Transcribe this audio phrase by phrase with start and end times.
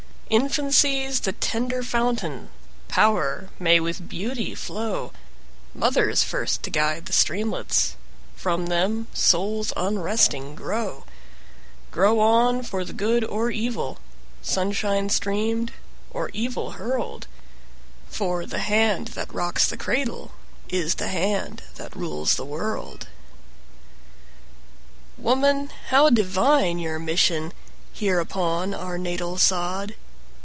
[0.31, 2.49] Infancy's the tender fountain,
[2.87, 5.11] Power may with beauty flow,
[5.75, 7.97] Mother's first to guide the streamlets,
[8.33, 11.03] From them souls unresting grow
[11.91, 13.99] Grow on for the good or evil,
[14.41, 15.73] Sunshine streamed
[16.11, 17.27] or evil hurled;
[18.07, 20.31] For the hand that rocks the cradle
[20.69, 23.09] Is the hand that rules the world.
[25.17, 27.51] Woman, how divine your mission
[27.91, 29.95] Here upon our natal sod!